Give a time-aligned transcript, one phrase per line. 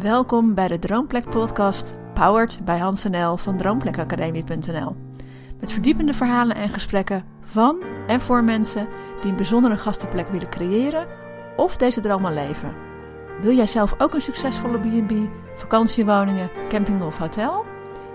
[0.00, 4.96] Welkom bij de Droomplek podcast, powered bij Hans NL van droomplekacademie.nl.
[5.60, 8.88] Met verdiepende verhalen en gesprekken van en voor mensen
[9.20, 11.06] die een bijzondere gastenplek willen creëren
[11.56, 12.74] of deze droom al leven.
[13.40, 15.12] Wil jij zelf ook een succesvolle B&B,
[15.56, 17.64] vakantiewoningen, camping of hotel?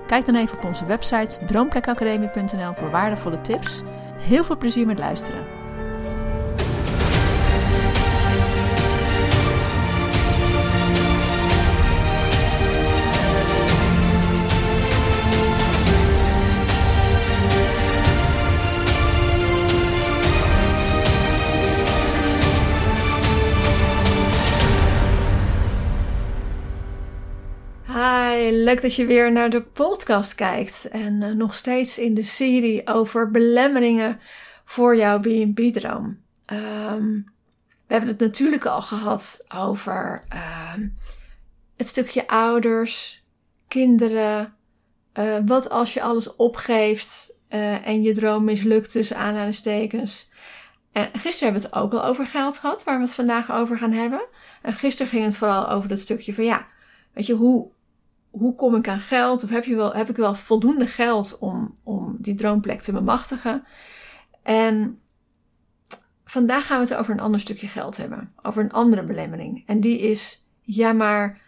[0.07, 3.83] Kijk dan even op onze website droomplekacademie.nl voor waardevolle tips.
[4.17, 5.58] Heel veel plezier met luisteren.
[28.69, 30.87] Leuk dat je weer naar de podcast kijkt.
[30.91, 34.19] En uh, nog steeds in de serie over belemmeringen
[34.65, 36.05] voor jouw B&B-droom.
[36.05, 37.13] Um, ehm,
[37.87, 40.73] we hebben het natuurlijk al gehad over uh,
[41.77, 43.23] het stukje ouders,
[43.67, 44.53] kinderen.
[45.13, 50.31] Uh, wat als je alles opgeeft uh, en je droom mislukt tussen aanhalingstekens.
[50.91, 53.77] En gisteren hebben we het ook al over geld gehad, waar we het vandaag over
[53.77, 54.21] gaan hebben.
[54.61, 56.67] En gisteren ging het vooral over dat stukje van ja,
[57.13, 57.71] weet je, hoe
[58.29, 59.43] hoe kom ik aan geld?
[59.43, 63.63] Of heb, je wel, heb ik wel voldoende geld om, om die droomplek te bemachtigen?
[64.43, 64.99] En
[66.25, 68.33] vandaag gaan we het over een ander stukje geld hebben.
[68.41, 69.63] Over een andere belemmering.
[69.65, 71.41] En die is, ja maar,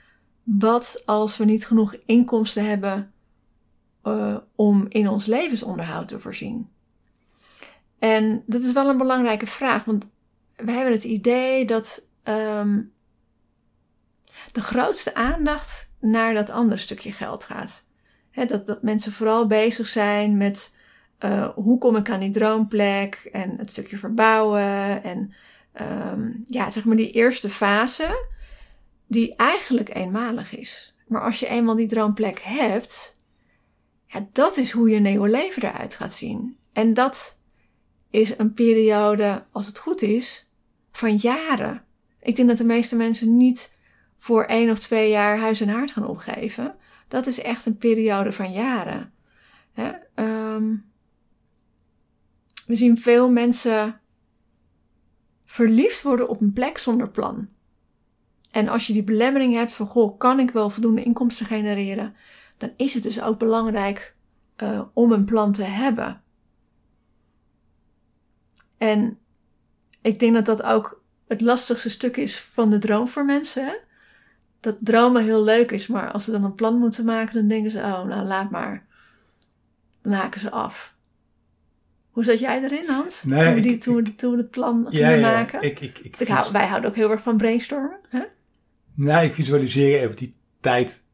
[0.44, 3.12] wat als we niet genoeg inkomsten hebben
[4.04, 6.70] uh, om in ons levensonderhoud te voorzien?
[8.00, 10.08] En dat is wel een belangrijke vraag, want
[10.56, 12.94] we hebben het idee dat um,
[14.52, 17.84] de grootste aandacht naar dat andere stukje geld gaat.
[18.48, 20.76] dat, dat mensen vooral bezig zijn met
[21.26, 25.04] uh, hoe kom ik aan die droomplek en het stukje verbouwen.
[25.04, 25.34] En
[25.82, 28.28] um, ja, zeg maar die eerste fase,
[29.08, 30.96] die eigenlijk eenmalig is.
[31.08, 33.16] Maar als je eenmaal die droomplek hebt,
[34.32, 36.58] dat is hoe je nieuwe leven eruit gaat zien.
[36.74, 37.40] En dat
[38.10, 40.52] is een periode, als het goed is,
[40.92, 41.84] van jaren.
[42.22, 43.76] Ik denk dat de meeste mensen niet
[44.22, 46.76] voor één of twee jaar huis en haard gaan opgeven.
[47.08, 49.14] Dat is echt een periode van jaren.
[49.72, 49.92] Hè?
[50.16, 50.92] Um,
[52.66, 54.02] we zien veel mensen
[55.46, 57.50] verliefd worden op een plek zonder plan.
[58.52, 62.16] En als je die belemmering hebt van, goh, kan ik wel voldoende inkomsten genereren?
[62.58, 64.16] Dan is het dus ook belangrijk
[64.64, 66.24] uh, om een plan te hebben.
[68.78, 69.20] En
[70.02, 73.90] ik denk dat dat ook het lastigste stuk is van de droom voor mensen
[74.62, 77.72] dat dromen heel leuk is, maar als ze dan een plan moeten maken, dan denken
[77.72, 78.86] ze, oh, nou laat maar.
[80.02, 80.96] Dan haken ze af.
[82.12, 83.24] Hoe zat jij erin, Hans?
[83.24, 85.62] Nee, toen, we die, toen, we, toen we het plan gingen ja, maken?
[85.62, 86.16] Ik, ik, ik,
[86.52, 88.00] wij houden ook heel erg van brainstormen.
[88.10, 88.22] Hè?
[88.94, 91.06] Nou, ik visualiseer even die tijd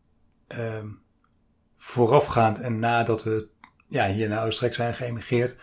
[0.47, 0.99] um,
[1.75, 3.47] voorafgaand en nadat we
[3.87, 5.55] ja, hier naar Oostenrijk zijn geëmigreerd.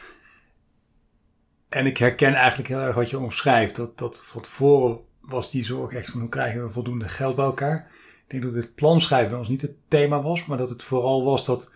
[1.68, 3.76] En ik herken eigenlijk heel erg wat je omschrijft.
[3.76, 7.44] Dat, dat van tevoren was die zorg echt van hoe krijgen we voldoende geld bij
[7.44, 7.90] elkaar.
[8.24, 11.24] Ik denk dat het planschrijven bij ons niet het thema was, maar dat het vooral
[11.24, 11.72] was dat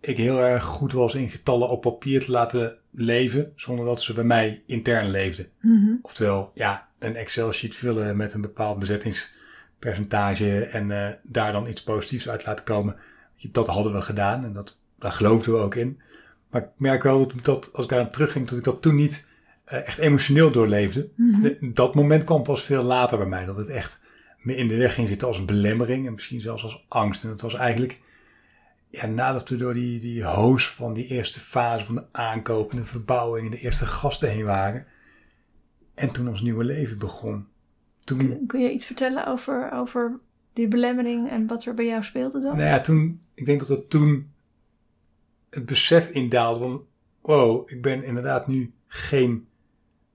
[0.00, 4.12] ik heel erg goed was in getallen op papier te laten leven, zonder dat ze
[4.12, 5.48] bij mij intern leefden.
[5.60, 11.82] Mm Oftewel, ja, een Excel-sheet vullen met een bepaald bezettingspercentage en uh, daar dan iets
[11.82, 12.96] positiefs uit laten komen.
[13.52, 16.00] Dat hadden we gedaan en dat, daar geloofden we ook in.
[16.50, 19.26] Maar ik merk wel dat, dat als ik aan terugging, dat ik dat toen niet
[19.26, 19.31] eh,
[19.72, 21.10] echt emotioneel doorleefde.
[21.16, 21.72] Mhm.
[21.72, 23.44] dat moment kwam pas veel later bij mij.
[23.44, 24.00] Dat het echt
[24.38, 26.06] me in de weg ging zitten als een belemmering.
[26.06, 27.24] En misschien zelfs als angst.
[27.24, 28.00] En het was eigenlijk...
[28.90, 32.76] Ja, nadat we door die, die hoos van die eerste fase van de aankoop en
[32.76, 34.86] de verbouwing en de eerste gasten heen waren.
[35.94, 37.46] En toen ons nieuwe leven begon.
[38.04, 38.46] Toen...
[38.46, 40.20] Kun, je iets vertellen over, over
[40.52, 42.56] die belemmering en wat er bij jou speelde dan?
[42.56, 44.32] Nou ja, toen, ik denk dat het toen
[45.50, 46.86] het besef indaalde van,
[47.20, 49.46] wow, ik ben inderdaad nu geen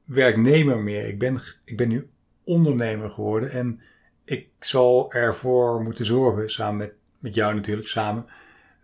[0.08, 1.08] werknemer meer.
[1.08, 2.10] Ik ben, ik ben nu
[2.44, 3.82] ondernemer geworden en
[4.26, 8.26] ik zal ervoor moeten zorgen, samen met, met jou natuurlijk samen,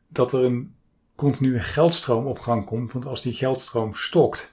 [0.08, 0.76] dat er een
[1.16, 2.92] continue geldstroom op gang komt.
[2.92, 4.52] Want als die geldstroom stokt,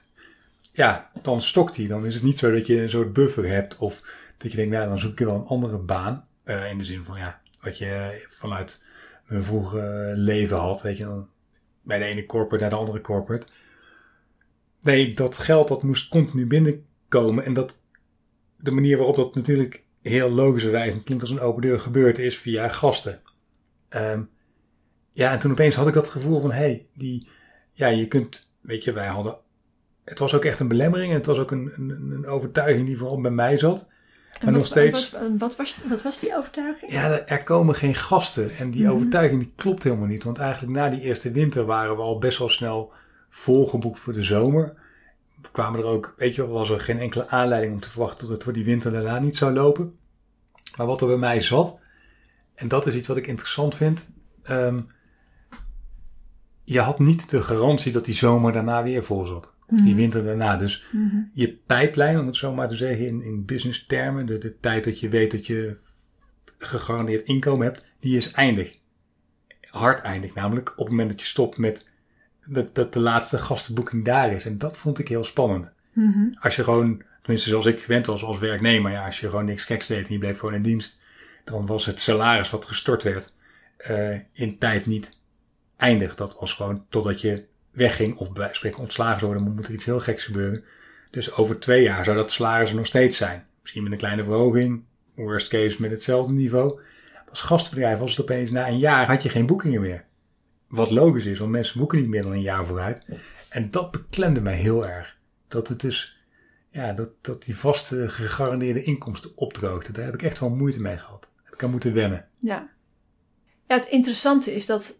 [0.73, 1.87] ja, dan stokt die.
[1.87, 4.01] Dan is het niet zo dat je een soort buffer hebt of
[4.37, 6.27] dat je denkt, nou, dan zoek je wel een andere baan.
[6.45, 8.83] Uh, in de zin van, ja, wat je vanuit
[9.27, 11.27] mijn vroege leven had, weet je, dan
[11.81, 13.47] bij de ene corporate naar de andere corporate.
[14.81, 17.43] Nee, dat geld dat moest continu binnenkomen.
[17.45, 17.79] En dat
[18.57, 22.37] de manier waarop dat natuurlijk heel logischerwijs, het klinkt als een open deur, gebeurd is
[22.37, 23.19] via gasten.
[23.89, 24.29] Um,
[25.13, 27.27] ja, en toen opeens had ik dat gevoel van, hé, hey, die,
[27.71, 29.37] ja, je kunt, weet je, wij hadden,
[30.03, 32.97] het was ook echt een belemmering en het was ook een, een, een overtuiging die
[32.97, 33.79] vooral bij mij zat.
[34.31, 36.91] En Maar wat, nog steeds- Wat, wat, was, wat was die overtuiging?
[36.91, 38.49] Ja, er komen geen gasten.
[38.57, 38.91] En die Mhm.
[38.91, 40.23] overtuiging die klopt helemaal niet.
[40.23, 42.93] Want eigenlijk na die eerste winter waren we al best wel snel
[43.33, 44.73] volgeboekt voor de zomer.
[45.41, 48.35] We kwamen er ook, weet je was er geen enkele aanleiding om te verwachten dat
[48.35, 49.95] het voor die winter daarna niet zou lopen.
[50.77, 51.79] Maar wat er bij mij zat,
[52.55, 54.09] en dat is iets wat ik interessant vind.
[54.43, 54.81] ehm,
[56.63, 59.55] je had niet de garantie dat die zomer daarna weer vol zat.
[59.67, 60.55] Of die winter daarna.
[60.55, 61.17] Dus Mhm.
[61.33, 64.83] je pijplijn, om het zo maar te zeggen in, in business termen, de, de tijd
[64.83, 65.77] dat je weet dat je
[66.57, 68.77] gegarandeerd inkomen hebt, die is eindig.
[69.69, 71.87] Hard eindig, namelijk op het moment dat je stopt met
[72.45, 74.45] dat, dat de laatste gastenboeking daar is.
[74.45, 75.71] En dat vond ik heel spannend.
[75.93, 76.33] Mhm.
[76.39, 79.63] Als je gewoon, tenminste zoals ik gewend was als werknemer, ja, als je gewoon niks
[79.63, 80.99] geks deed en je bleef gewoon in dienst,
[81.43, 83.33] dan was het salaris wat gestort werd
[83.77, 85.17] eh, in tijd niet
[85.77, 86.15] eindig.
[86.15, 89.85] Dat was gewoon totdat je wegging of bij spreken ontslagen zou worden, moet er iets
[89.85, 90.63] heel geks gebeuren.
[91.11, 93.45] Dus over twee jaar zou dat salaris er nog steeds zijn.
[93.61, 94.83] Misschien met een kleine verhoging,
[95.15, 96.79] worst case met hetzelfde niveau.
[97.29, 100.03] Als gastbedrijf was het opeens na een jaar had je geen boekingen meer.
[100.71, 103.05] Wat logisch is, want mensen boeken niet meer dan een jaar vooruit.
[103.49, 105.19] En dat beklemde mij heel erg.
[105.47, 106.17] Dat het dus,
[106.69, 109.91] ja, dat, dat die vaste gegarandeerde inkomsten opdroogde.
[109.91, 111.31] Daar heb ik echt wel moeite mee gehad.
[111.43, 112.27] Heb ik aan moeten wennen.
[112.39, 112.69] Ja.
[113.67, 114.99] ja, het interessante is dat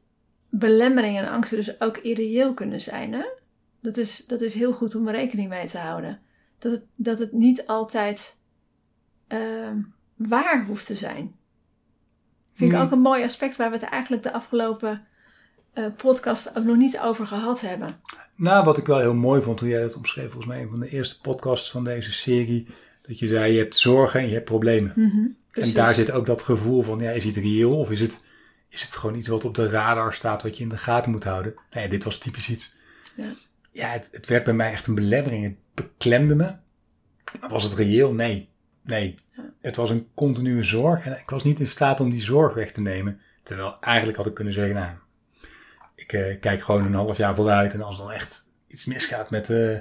[0.50, 3.14] belemmeringen en angsten dus ook irreëel kunnen zijn.
[3.14, 3.26] Hè?
[3.82, 6.20] Dat, is, dat is heel goed om rekening mee te houden.
[6.58, 8.40] Dat het, dat het niet altijd
[9.28, 9.82] ehm,
[10.16, 11.36] waar hoeft te zijn.
[12.54, 12.86] Vind ik Hmm.
[12.86, 15.08] ook een mooi aspect waar we het eigenlijk de afgelopen
[15.74, 18.02] eh, podcast ook nog niet over gehad hebben.
[18.36, 20.80] Nou, wat ik wel heel mooi vond, hoe jij dat omschreef, volgens mij een van
[20.80, 22.68] de eerste podcasts van deze serie.
[23.02, 24.94] Dat je zei, je hebt zorgen en je hebt problemen.
[25.52, 25.74] Precies.
[25.74, 28.24] En daar zit ook dat gevoel van, ja, is het reëel of is het,
[28.70, 31.24] is het gewoon iets wat op de radar staat, wat je in de gaten moet
[31.24, 31.54] houden?
[31.72, 32.78] Nou ja, dit was typisch iets.
[33.16, 33.34] Ja.
[33.72, 35.44] Ja, het, het werd bij mij echt een belemmering.
[35.44, 36.56] Het beklemde me.
[37.40, 38.14] Maar was het reëel?
[38.14, 38.50] Nee.
[38.84, 39.16] Nee.
[39.62, 42.72] Het was een continue zorg en ik was niet in staat om die zorg weg
[42.72, 43.20] te nemen.
[43.44, 44.92] Terwijl eigenlijk had ik kunnen zeggen, nou,
[46.02, 49.50] ik eh, kijk gewoon een half jaar vooruit en als dan echt iets misgaat met,
[49.50, 49.78] eh,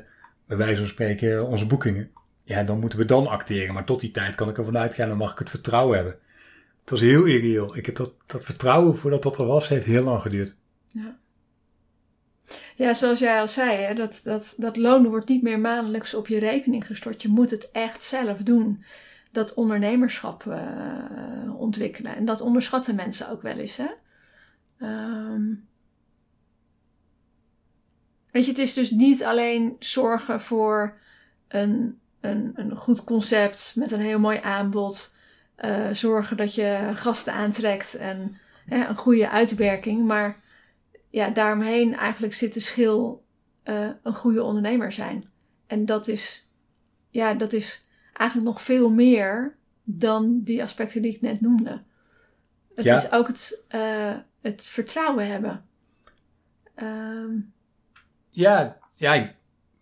[0.47, 2.11] bij wijze van spreken, onze boekingen,
[2.45, 3.75] ja, dan moeten we dan acteren.
[3.75, 6.19] Maar tot die tijd kan ik ervan uitgaan, dan mag ik het vertrouwen hebben.
[6.81, 7.77] Het was heel irreëel.
[7.77, 10.57] Ik heb dat, dat vertrouwen voordat dat er was, heeft heel lang geduurd.
[12.75, 16.29] Ja, zoals jij al zei, hè, dat, dat, dat loon wordt niet meer maandelijks op
[16.29, 17.23] je rekening gestort.
[17.23, 18.85] Je moet het echt zelf doen.
[19.33, 22.17] Dat ondernemerschap eh, ontwikkelen.
[22.17, 23.77] En dat onderschatten mensen ook wel eens.
[23.77, 23.89] Hè?
[28.47, 30.99] Weet je, het is dus niet alleen zorgen voor
[31.49, 35.15] een, een, een goed concept met een heel mooi aanbod.
[35.55, 40.07] eh, zorgen dat je gasten aantrekt en hè, een goede uitwerking.
[40.07, 40.41] Maar
[41.11, 43.25] ja, daaromheen eigenlijk zit de schil
[43.63, 45.25] eh, een goede ondernemer zijn.
[45.67, 46.51] En dat is,
[47.11, 51.83] ja, dat is eigenlijk nog veel meer dan die aspecten die ik net noemde.
[52.75, 52.97] Het Ja.
[52.97, 55.65] is ook het, eh, het vertrouwen hebben.
[56.75, 57.39] Ehm,
[58.31, 59.33] Ja, ja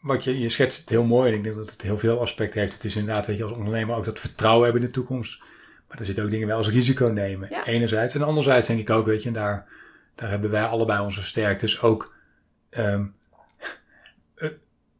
[0.00, 2.60] wat je, je schetst het heel mooi en ik denk dat het heel veel aspecten
[2.60, 2.72] heeft.
[2.72, 5.40] Het is inderdaad, weet je, als ondernemer ook dat vertrouwen hebben in de toekomst.
[5.88, 7.48] Maar er zitten ook dingen wel als risico nemen.
[7.50, 7.66] Ja.
[7.66, 8.14] Enerzijds.
[8.14, 9.66] En anderzijds denk ik ook, weet je, en daar,
[10.14, 12.14] daar hebben wij allebei onze sterktes ook
[12.70, 13.06] ehm,
[14.34, 14.50] eh,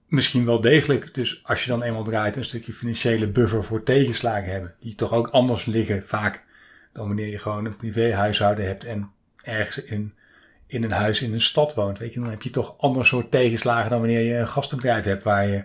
[0.06, 1.14] misschien wel degelijk.
[1.14, 4.74] Dus als je dan eenmaal draait, een stukje financiële buffer voor tegenslagen hebben.
[4.80, 6.46] Die toch ook anders liggen vaak
[6.92, 9.10] dan wanneer je gewoon een privéhuishouden hebt en
[9.42, 10.14] ergens in
[10.68, 13.30] in een huis in een stad woont, weet je, dan heb je toch ander soort
[13.30, 15.64] tegenslagen dan wanneer je een gastenbedrijf hebt waar je,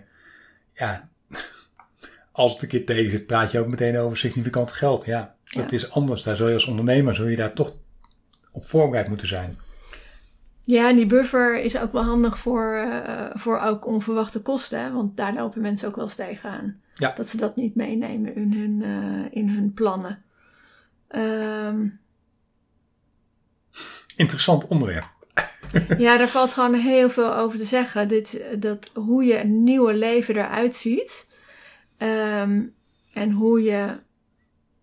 [0.74, 1.08] ja,
[2.32, 5.04] als het een keer tegen zit, praat je ook meteen over significant geld.
[5.04, 5.70] Ja, Ja.
[5.70, 6.22] is anders.
[6.22, 7.72] Daar zul je als ondernemer, zul je daar toch
[8.52, 9.56] op voorbereid moeten zijn.
[10.66, 14.80] ja, en die buffer is ook wel handig voor, eh, voor ook onverwachte kosten.
[14.80, 14.92] Hè?
[14.92, 16.80] Want daar lopen mensen ook wel eens tegenaan.
[16.94, 17.12] Ja.
[17.14, 20.22] Dat ze dat niet meenemen in hun, eh, in hun plannen.
[21.08, 21.86] Ehm,
[24.16, 25.12] Interessant onderwerp.
[25.98, 28.08] Ja, daar valt gewoon heel veel over te zeggen.
[28.08, 31.28] Dit, dat, hoe je een nieuwe leven eruit ziet.
[31.96, 32.62] Ehm,
[33.12, 33.98] en hoe je,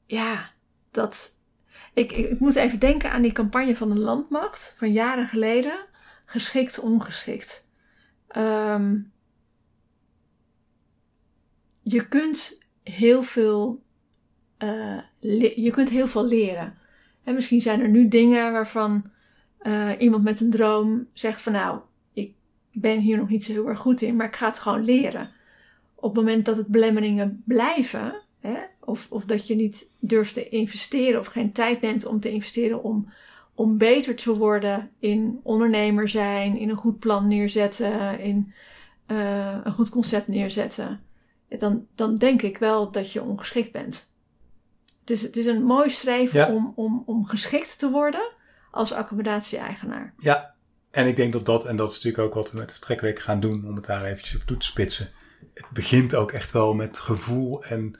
[0.05, 0.51] ja,
[0.91, 1.39] dat.
[1.93, 5.85] Ik, ik, moet even denken aan die campagne van de landmacht van jaren geleden.
[6.25, 7.67] Geschikt, ongeschikt.
[8.27, 8.99] Ehm,
[11.81, 13.83] je kunt heel veel,
[14.57, 14.99] eh,
[15.55, 16.77] je kunt heel veel leren.
[17.23, 19.10] En misschien zijn er nu dingen waarvan
[19.61, 21.79] eh, iemand met een droom zegt van nou,
[22.13, 22.33] ik
[22.71, 25.29] ben hier nog niet zo heel erg goed in, maar ik ga het gewoon leren.
[25.95, 30.49] Op het moment dat het belemmeringen blijven, hè, of, of dat je niet durft te
[30.49, 33.11] investeren of geen tijd neemt om te investeren om,
[33.55, 38.53] om beter te worden in ondernemer zijn, in een goed plan neerzetten, in
[39.05, 40.99] eh, een goed concept neerzetten,
[41.47, 44.13] dan, dan denk ik wel dat je ongeschikt bent.
[45.05, 46.53] is, het is een mooi streven Ja.
[46.53, 48.39] om, om, om geschikt te worden
[48.71, 50.13] als accommodatie-eigenaar.
[50.17, 50.53] Ja,
[50.91, 53.19] en ik denk dat dat, en dat is natuurlijk ook wat we met de vertrekweek
[53.19, 55.09] gaan doen, om het daar eventjes op toe te spitsen.
[55.53, 57.95] Het begint ook echt wel met gevoel en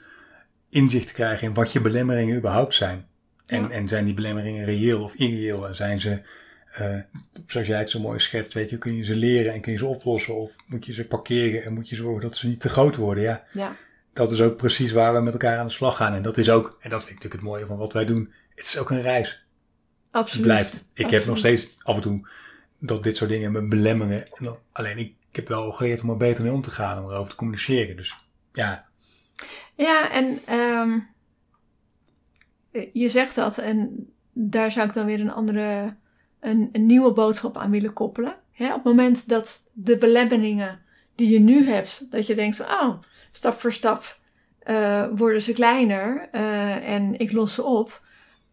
[0.69, 3.07] inzicht te krijgen in wat je belemmeringen überhaupt zijn.
[3.45, 3.69] En, Ja.
[3.69, 5.67] en zijn die belemmeringen reëel of irreëel?
[5.67, 6.21] En zijn ze,
[6.71, 6.97] eh,
[7.47, 9.77] zoals jij het zo mooi schetst, weet je, kun je ze leren en kun je
[9.77, 10.35] ze oplossen?
[10.35, 13.23] Of moet je ze parkeren en moet je zorgen dat ze niet te groot worden?
[13.23, 13.75] Ja, Ja,
[14.13, 16.13] dat is ook precies waar we met elkaar aan de slag gaan.
[16.13, 18.33] En dat is ook, en dat vind ik natuurlijk het mooie van wat wij doen,
[18.55, 19.40] het is ook een reis.
[20.11, 20.45] Absoluut.
[20.45, 20.85] Blijft.
[20.93, 22.27] Ik heb nog steeds af en toe
[22.79, 24.27] dat dit soort dingen me belemmeren.
[24.27, 27.03] En dan, alleen ik, ik heb wel geleerd om er beter mee om te gaan,
[27.03, 27.95] om erover te communiceren.
[27.95, 28.17] Dus
[28.53, 28.85] ja,
[29.75, 30.99] Ja, en ehm,
[32.93, 35.95] je zegt dat en daar zou ik dan weer een andere,
[36.39, 38.35] een, een nieuwe boodschap aan willen koppelen.
[38.57, 40.81] Op het moment dat de belemmeringen
[41.15, 43.01] die je nu hebt, dat je denkt van, oh,
[43.31, 44.19] stap voor stap
[44.59, 48.01] eh, worden ze kleiner eh, en ik los ze op.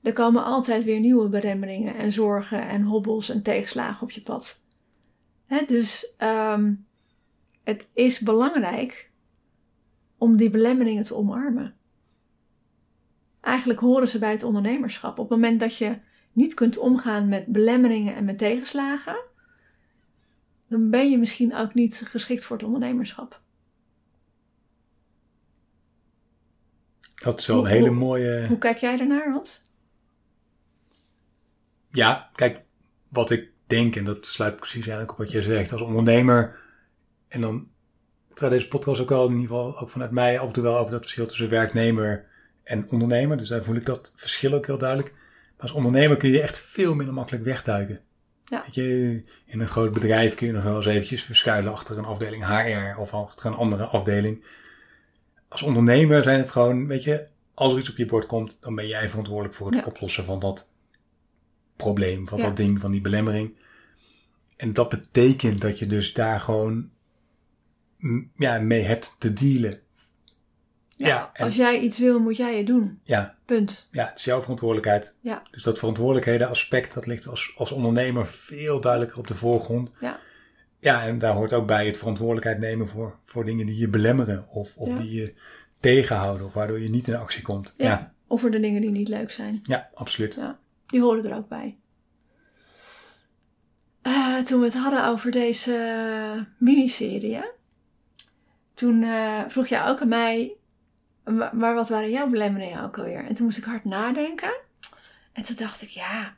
[0.02, 4.66] Er komen altijd weer nieuwe belemmeringen en zorgen en hobbels en tegenslagen op je pad.
[5.66, 6.74] Dus ehm,
[7.64, 9.10] het is belangrijk
[10.18, 11.74] om die belemmeringen te omarmen.
[13.40, 15.18] Eigenlijk horen ze bij het ondernemerschap.
[15.18, 15.98] Op het moment dat je
[16.32, 19.16] niet kunt omgaan met belemmeringen en met tegenslagen,
[20.68, 23.40] dan ben je misschien ook niet geschikt voor het ondernemerschap.
[27.14, 28.46] dat is wel een Hoe- hele mooie...
[28.46, 29.62] Hoe kijk jij daarnaar, Hans?
[31.92, 32.64] Ja, kijk,
[33.08, 36.58] wat ik denk, en dat sluit precies eigenlijk op wat jij zegt, als ondernemer,
[37.28, 37.68] en dan
[38.34, 40.78] gaat deze podcast ook wel in ieder geval ook vanuit mij af en toe wel
[40.78, 42.26] over dat verschil tussen werknemer
[42.62, 43.36] en ondernemer.
[43.36, 45.12] Dus daar voel ik dat verschil ook heel duidelijk.
[45.12, 48.00] Maar als ondernemer kun je echt veel minder makkelijk wegduiken.
[48.44, 48.62] Ja.
[48.64, 52.04] Weet je, in een groot bedrijf kun je nog wel eens eventjes verschuilen achter een
[52.04, 54.44] afdeling HR of achter een andere afdeling.
[55.48, 58.74] Als ondernemer zijn het gewoon, weet je, als er iets op je bord komt, dan
[58.74, 59.84] ben jij verantwoordelijk voor het Ja.
[59.84, 60.68] oplossen van dat
[61.78, 62.44] probleem, van Ja.
[62.44, 63.54] dat ding, van die belemmering.
[64.56, 66.90] En dat betekent dat je dus daar gewoon
[68.36, 69.80] ja, mee hebt te dealen.
[70.96, 73.00] Ja, en, Als jij iets wil, moet jij het doen.
[73.02, 73.88] ja, Punt.
[73.92, 75.16] ja, het is jouw verantwoordelijkheid.
[75.20, 75.42] Ja.
[75.50, 79.92] Dus dat verantwoordelijkheden aspect, dat ligt als, als ondernemer veel duidelijker op de voorgrond.
[80.00, 80.20] Ja.
[80.80, 84.48] Ja, en daar hoort ook bij het verantwoordelijkheid nemen voor, voor dingen die je belemmeren.
[84.48, 84.96] Of, of Ja.
[84.96, 85.34] die je
[85.80, 86.46] tegenhouden.
[86.46, 87.74] Of waardoor je niet in actie komt.
[87.76, 87.84] Ja.
[87.86, 89.60] Ja, Of voor de dingen die niet leuk zijn.
[89.62, 90.34] ja, absoluut.
[90.34, 90.58] Ja,
[90.88, 91.78] die horen er ook bij.
[94.02, 97.44] Eh, toen we het hadden over deze miniserie,
[98.74, 100.56] toen eh, vroeg jij ook aan mij,
[101.24, 103.24] "Ma- maar wat waren jouw belemmeringen ook alweer?
[103.24, 104.54] En toen moest ik hard nadenken.
[105.32, 106.36] En toen dacht ik, ja,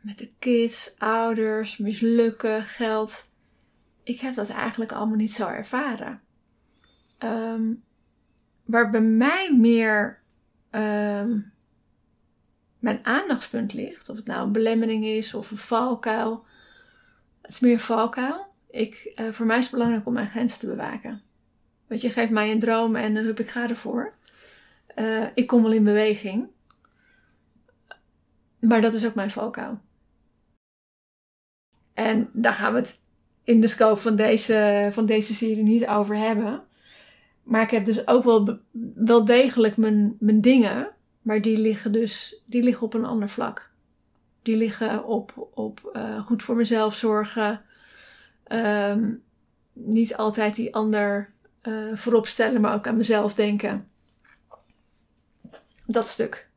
[0.00, 3.30] met de kids, ouders, mislukken, geld.
[4.02, 6.20] Ik heb dat eigenlijk allemaal niet zo ervaren.
[7.18, 7.72] Ehm,
[8.64, 10.18] waar bij mij meer
[10.70, 11.38] ehm,
[12.80, 16.44] mijn aandachtspunt ligt, of het nou een belemmering is of een valkuil,
[17.42, 18.46] het is meer valkuil.
[18.70, 21.22] Ik, eh, voor mij is het belangrijk om mijn grens te bewaken.
[21.86, 24.12] Want je geeft mij een droom en uh, hup, ik ga ervoor.
[24.86, 26.48] Eh, ik kom wel in beweging.
[28.60, 29.80] Maar dat is ook mijn valkuil.
[31.94, 33.00] En daar gaan we het
[33.44, 36.62] in de scope van deze, van deze serie niet over hebben.
[37.42, 38.58] Maar ik heb dus ook wel,
[38.94, 40.90] wel degelijk mijn, mijn dingen.
[41.30, 43.70] Maar die liggen dus die liggen op een ander vlak.
[44.42, 47.62] Die liggen op, op eh, goed voor mezelf zorgen.
[48.44, 49.14] Ehm,
[49.72, 53.88] niet altijd die ander eh, voorop stellen, maar ook aan mezelf denken.
[55.86, 56.48] Dat stuk.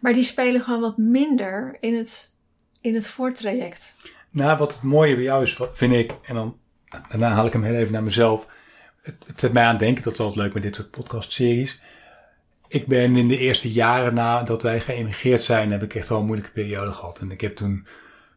[0.00, 2.34] Maar die spelen gewoon wat minder in het,
[2.80, 3.94] in het voortraject.
[4.30, 6.58] Nou, wat het mooie bij jou is, vind ik, en dan
[7.08, 8.48] daarna haal ik hem heel even naar mezelf.
[9.02, 11.80] Het, het zet mij aan denken, dat is altijd leuk met dit soort podcastseries.
[12.68, 16.26] Ik ben in de eerste jaren nadat wij geëmigreerd zijn, heb ik echt wel een
[16.26, 17.18] moeilijke periode gehad.
[17.18, 17.86] En ik heb toen,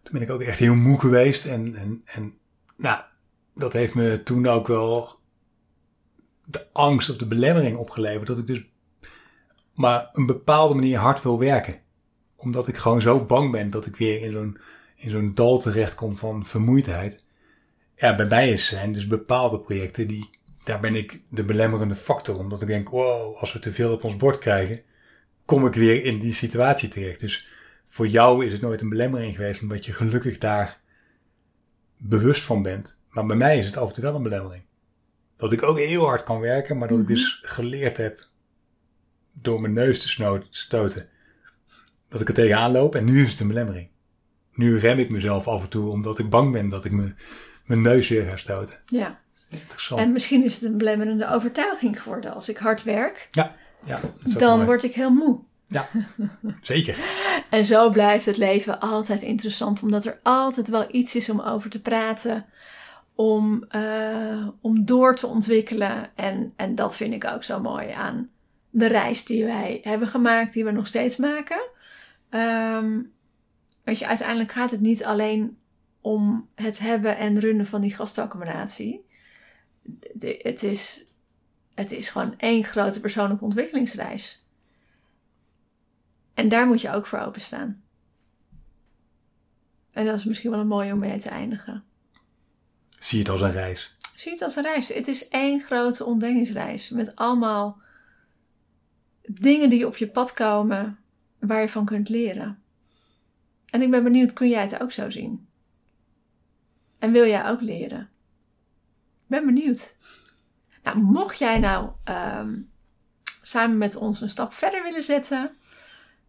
[0.04, 1.46] toen ben ik ook echt heel moe geweest.
[1.46, 2.34] En, en, en
[2.78, 3.02] nou,
[3.56, 5.20] dat heeft me toen ook wel
[6.46, 8.28] de angst of de belemmering opgeleverd.
[8.28, 8.64] Dat ik dus
[9.74, 11.76] maar een bepaalde manier hard wil werken.
[12.36, 14.58] Omdat ik gewoon zo bang ben dat ik weer in zo'n
[14.96, 17.26] in zo'n dal terechtkom van vermoeidheid.
[17.96, 20.30] Ja, bij mij is zijn dus bepaalde projecten die,
[20.70, 22.38] daar ben ik de belemmerende factor.
[22.38, 24.82] Omdat ik denk, wow, als we te veel op ons bord krijgen,
[25.46, 27.20] kom ik weer in die situatie terecht.
[27.20, 27.48] Dus
[27.86, 30.80] voor jou is het nooit een belemmering geweest, omdat je gelukkig daar
[31.98, 33.00] bewust van bent.
[33.10, 34.64] Maar bij mij is het af en toe wel een belemmering.
[35.36, 38.28] Dat ik ook heel hard kan werken, maar dat ik dus geleerd heb
[39.34, 41.10] door mijn neus te stoten.
[42.08, 43.90] Dat ik er tegenaan loop en nu is het een belemmering.
[44.54, 47.14] Nu rem ik mezelf af en toe omdat ik bang ben dat ik me,
[47.66, 48.80] mijn neus weer ga stoten.
[48.86, 49.22] Ja.
[49.50, 50.02] Interessant.
[50.02, 52.34] En misschien is het een belemmerende overtuiging geworden.
[52.34, 53.56] Als ik hard werk, Ja.
[53.86, 54.00] Ja,
[54.38, 54.66] dan mooi.
[54.66, 55.40] word ik heel moe.
[55.68, 55.88] Ja,
[56.62, 56.98] zeker.
[57.50, 61.70] En zo blijft het leven altijd interessant, omdat er altijd wel iets is om over
[61.70, 62.46] te praten,
[63.16, 66.10] om, eh, om door te ontwikkelen.
[66.16, 68.30] En, en dat vind ik ook zo mooi aan
[68.70, 71.62] de reis die wij hebben gemaakt, die we nog steeds maken.
[72.30, 73.00] Ehm
[73.84, 75.58] weet je, uiteindelijk gaat het niet alleen
[76.02, 79.06] om het hebben en runnen van die gastaccommodatie.
[80.14, 81.04] De- Het is,
[81.74, 84.44] het is gewoon één grote persoonlijke ontwikkelingsreis.
[86.34, 87.84] En daar moet je ook voor openstaan.
[89.92, 91.84] En dat is misschien wel een mooie om mee te eindigen.
[93.00, 93.96] Zie het als een reis.
[94.16, 94.88] Zie het als een reis.
[94.88, 96.90] Het is één grote ontdekkingsreis.
[96.90, 97.82] Met allemaal
[99.22, 101.00] dingen die op je pad komen
[101.40, 102.64] waar je van kunt leren.
[103.66, 105.48] En ik ben benieuwd, kun jij het ook zo zien?
[107.00, 108.10] En wil jij ook leren?
[109.30, 109.96] Ben benieuwd.
[110.84, 112.56] Nou, mocht jij nou ehm,
[113.42, 115.52] samen met ons een stap verder willen zetten,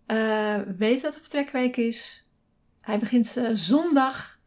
[0.06, 2.26] eh, weet dat het vertrekweek is.
[2.80, 4.38] Hij begint eh, zondag,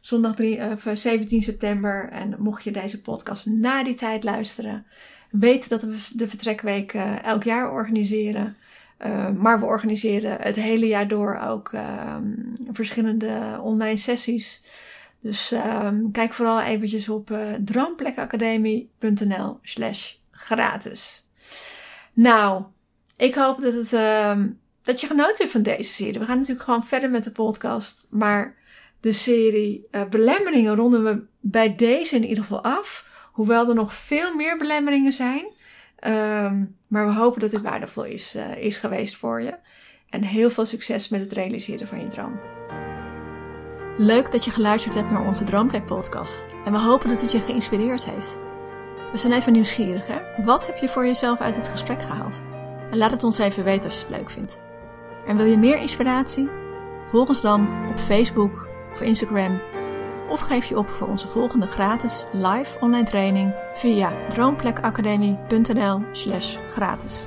[0.00, 2.08] zondag 3, of, eh, 17 september.
[2.10, 4.86] En mocht je deze podcast na die tijd luisteren,
[5.30, 8.56] weet dat we de vertrekweek elk jaar organiseren.
[9.36, 12.16] Maar we organiseren het hele jaar door ook uh,
[12.72, 14.62] verschillende online sessies.
[15.26, 21.30] Dus uh, kijk vooral eventjes op uh, droomplekacademie.nl slash gratis.
[22.12, 22.64] Nou,
[23.16, 24.42] ik hoop dat, het, uh,
[24.82, 26.18] dat je genoten hebt van deze serie.
[26.18, 28.06] We gaan natuurlijk gewoon verder met de podcast.
[28.10, 28.56] Maar
[29.00, 33.14] de serie uh, belemmeringen ronden we bij deze in ieder geval af.
[33.32, 35.44] Hoewel er nog veel meer belemmeringen zijn.
[36.06, 39.54] Um, maar we hopen dat dit waardevol is, uh, is geweest voor je.
[40.10, 42.40] En heel veel succes met het realiseren van je droom.
[43.98, 46.46] Leuk dat je geluisterd hebt naar onze Droomplek podcast.
[46.64, 48.38] En we hopen dat het je geïnspireerd heeft.
[49.12, 50.44] We zijn even nieuwsgierig, hè?
[50.44, 52.42] Wat heb je voor jezelf uit het gesprek gehaald?
[52.90, 54.60] En laat het ons even weten als je het leuk vindt.
[55.26, 56.48] En wil je meer inspiratie?
[57.06, 59.60] Volg ons dan op Facebook of Instagram.
[60.28, 67.24] Of geef je op voor onze volgende gratis live online training via droomplekacademie.nl slash gratis.